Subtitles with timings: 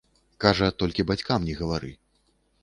[0.45, 1.93] Кажа, толькі бацькам не гавары.